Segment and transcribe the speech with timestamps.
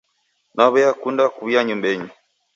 [0.55, 2.09] Naw'eakunda kuw'uya nyumbenyi.